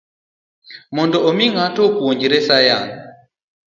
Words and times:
Mondo 0.95 1.17
omi 1.29 1.45
ng'ato 1.53 1.81
opuonjre 1.89 2.37
sayan 2.47 2.87